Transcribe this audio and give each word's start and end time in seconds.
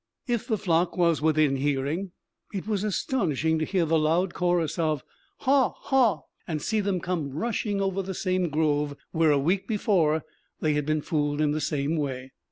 If 0.25 0.47
the 0.47 0.57
flock 0.57 0.97
was 0.97 1.21
within 1.21 1.57
hearing, 1.57 2.13
it 2.51 2.65
was 2.65 2.83
astonishing 2.83 3.59
to 3.59 3.65
hear 3.65 3.85
the 3.85 3.99
loud 3.99 4.33
chorus 4.33 4.79
of 4.79 5.03
haw 5.41 5.73
haws, 5.77 6.23
and 6.47 6.59
to 6.59 6.65
see 6.65 6.79
them 6.79 6.99
come 6.99 7.29
rushing 7.29 7.79
over 7.83 8.01
the 8.01 8.15
same 8.15 8.49
grove 8.49 8.95
where 9.11 9.29
a 9.29 9.37
week 9.37 9.67
before 9.67 10.23
they 10.59 10.73
had 10.73 10.87
been 10.87 11.03
fooled 11.03 11.39
in 11.39 11.51
the 11.51 11.61
same 11.61 11.97
way. 11.97 12.31